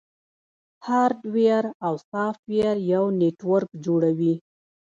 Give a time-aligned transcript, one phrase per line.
[0.85, 4.33] هارډویر او سافټویر یو نیټورک جوړوي.